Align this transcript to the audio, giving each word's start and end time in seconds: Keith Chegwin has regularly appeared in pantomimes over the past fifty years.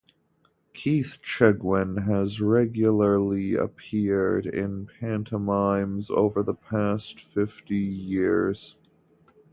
Keith 0.73 1.19
Chegwin 1.21 1.97
has 2.07 2.41
regularly 2.41 3.53
appeared 3.53 4.47
in 4.47 4.87
pantomimes 4.99 6.09
over 6.09 6.41
the 6.41 6.55
past 6.55 7.19
fifty 7.19 7.77
years. 7.77 8.77